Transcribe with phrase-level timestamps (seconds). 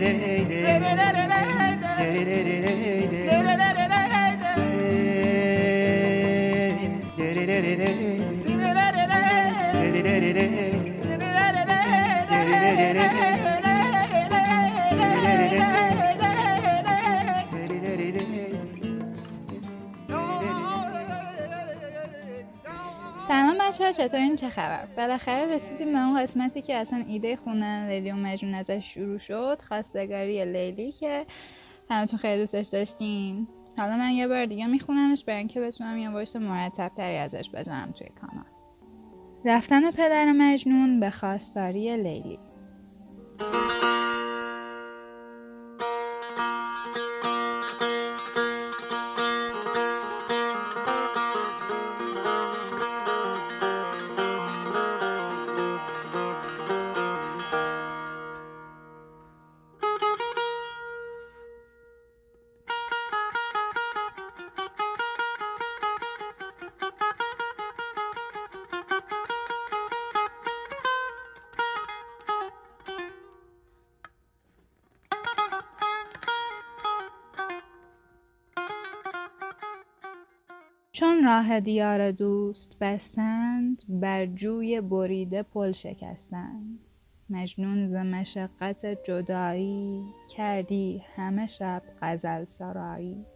[0.00, 0.27] querer.
[23.68, 28.14] بچه چطورین؟ چه خبر؟ بالاخره رسیدیم به اون قسمتی که اصلا ایده خوندن لیلی و
[28.14, 31.26] مجنون ازش شروع شد خواستگاری لیلی که
[31.90, 33.48] همتون خیلی دوستش داشتین.
[33.78, 37.92] حالا من یه بار دیگه میخونمش برای اینکه بتونم یه وایس مرتب تری ازش بذارم
[37.92, 38.46] توی کانال.
[39.44, 42.38] رفتن پدر مجنون به خواستاری لیلی.
[80.98, 86.88] چون راه دیار دوست بستند بر جوی بریده پل شکستند.
[87.30, 90.04] مجنون ز مشقت جدایی
[90.36, 93.26] کردی همه شب غزل سرایی.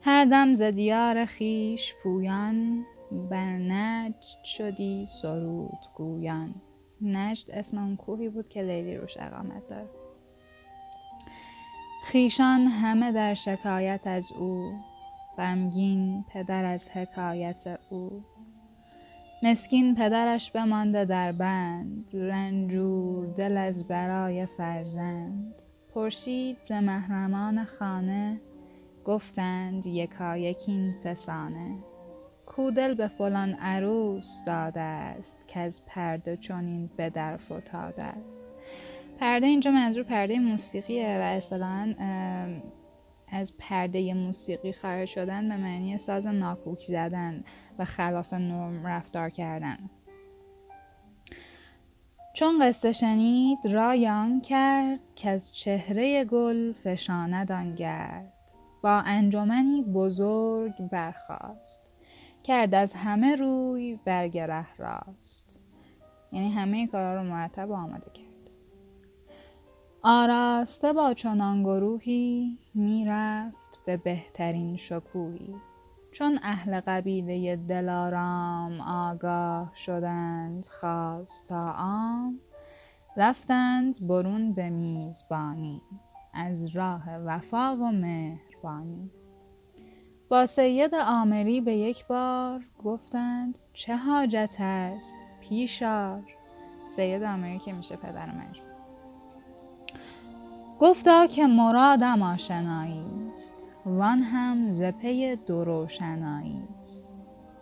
[0.00, 2.84] هر دم ز دیار خویش پویان
[3.30, 6.54] بر نجد شدی سرود گویان.
[7.02, 9.90] نجد اسم اون کوهی بود که لیلی روش اقامت داره
[12.10, 14.72] خویشان همه در شکایت از او
[15.38, 18.24] غمگین پدر از حکایت او.
[19.42, 25.62] مسکین پدرش بمانده در بند رنجور دل از برای فرزند.
[25.94, 28.40] پرسید ز محرمان خانه
[29.04, 30.70] گفتند یکایک
[31.04, 31.78] فسانه.
[32.46, 38.42] کو دل به فلان عروس داده است کز پرده چنین به در فتاده است
[39.20, 41.94] پرده اینجا منظور پرده موسیقیه و اصطلاحا
[43.32, 47.44] از پرده موسیقی خارج شدن به معنی ساز ناکوک زدن
[47.78, 49.90] و خلاف نرم رفتار کردن.
[52.34, 58.32] چون قصه شنید رایان کرد که از چهره گل فشاند گرد.
[58.82, 61.92] با انجمنی بزرگ برخاست
[62.42, 65.60] کرد از همه روی برگره راست.
[66.32, 68.28] یعنی همه کارا رو مرتب آماده کرد.
[70.02, 75.54] آراسته با چنان گروهی می‌رفت به بهترین شکوهی.
[76.12, 82.40] چون اهل قبیله دلارام آگاه شدند خواست تا عام
[83.16, 85.82] رفتند برون به میزبانی
[86.34, 89.10] از راه وفا و مهربانی.
[90.28, 96.22] با سید آمری به یک بار گفتند چه حاجت است پیشار؟
[96.86, 98.77] سید آمری که میشه پدر مجموع
[100.80, 107.16] گفتا که مرادم آشنایی است وان هم ز پی دروشنایی است.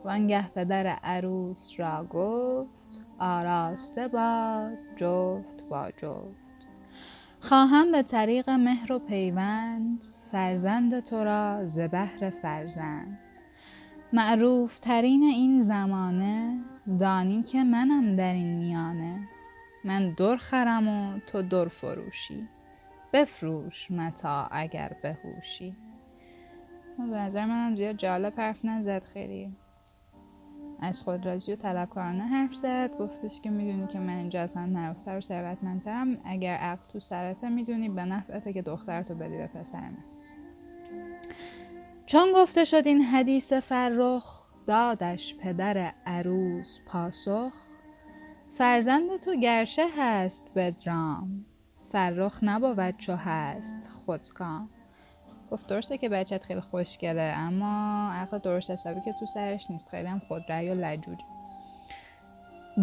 [0.05, 6.47] وانگه پدر عروس را گفت آراسته با جفت با جفت.
[7.41, 13.19] خواهم به طریق مهر و پیوند فرزند تو را ز بهر فرزند.
[14.13, 16.61] معروف ترین این زمانه
[16.99, 19.29] دانی که منم در این میانه.
[19.85, 22.49] من در خرم و تو در فروشی.
[23.17, 25.77] بفروش متا اگر بهوشی.
[26.99, 29.57] به نظر منم زیاد جالب حرف نزد خیلی.
[30.81, 32.97] از خود رازی و طلبکارانه حرف زد.
[32.97, 36.19] گفتش که می‌دونی که من اینجا اصلا نرفتر و ثروتمندترم.
[36.25, 40.05] اگر عقل تو سرته می‌دونی به نفعته که دخترتو بدی به پسر من.
[42.07, 47.53] چون گفته شد این حدیث فرخ دادش پدر عروس پاسخ
[48.49, 51.45] فرزند تو گرشه هست بدرام.
[51.97, 53.91] فرخ نبود چو هست.
[54.05, 54.71] خودکام.
[55.51, 59.89] گفت درسته که بچت خیلی خوشگله اما عقل درست حسابی که تو سرش نیست.
[59.89, 61.19] خیلی هم خودرأی و لجوج.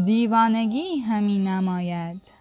[0.04, 2.31] دیوانگی همین نماید.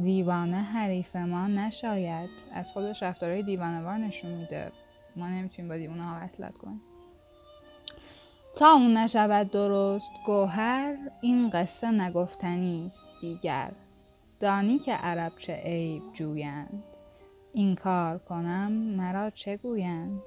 [0.00, 2.30] دیوانه حریف ما نشاید.
[2.52, 4.72] از خودش رفتارهای دیوانوار نشون میده.
[5.16, 6.80] ما نمی‌تونیم با دیوانه ها وصلت کنیم.
[8.58, 13.72] تا اون نشود درست گوهر این قصه نگفتنی است دیگر.
[14.40, 16.84] دانی که عرب چه عیب جویند.
[17.52, 20.22] این کار کنم مرا چه گویند؟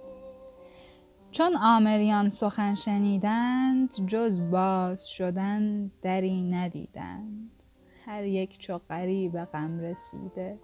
[1.31, 7.63] چون آمریان سخن شنیدند جز باز شدن دری ندیدند.
[8.05, 10.59] هر یک چو غریب غم رسیده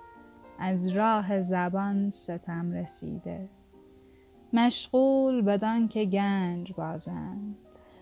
[0.60, 3.50] از راه زبان ستم رسیده.
[4.54, 7.58] مشغول بدان که گنج بازند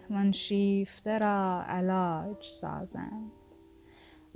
[0.09, 3.31] وان شیفته را علاج سازند.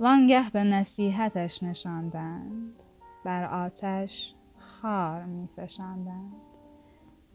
[0.00, 2.82] وانگه به نصیحتش نشاندند.
[3.24, 5.48] بر آتش خار می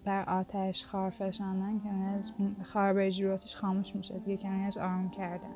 [0.06, 2.34] بر آتش خار فشاندن که از
[2.64, 5.56] خار به خاموش میشه دیگه کنی از آرام کردن.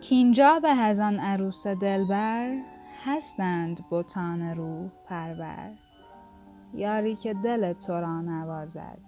[0.00, 2.62] کینجا به هزان عروس دلبر
[3.04, 5.70] هستند بتان روح پرور.
[6.74, 8.98] یاری که دل تو را نوازد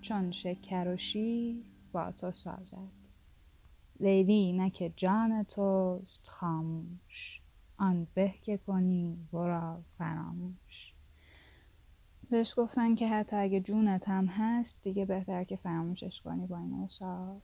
[0.00, 2.99] چون شکر و شیر با تو سازد.
[4.00, 7.40] لیلی که جان توست خاموش
[7.76, 10.94] آن به که کنی ورا فراموش.
[12.30, 16.72] بهش گفتن که حتی اگه جونت هم هست دیگه بهتر که فراموشش کنی با این
[16.72, 17.42] اوصاف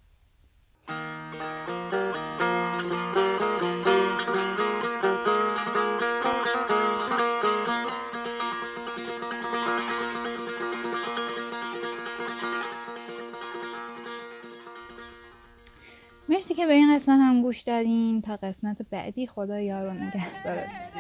[16.29, 18.23] مرسی که به این قسمت هم گوش دادین.
[18.23, 20.93] تا قسمت بعدی خدا یار و نگه دارد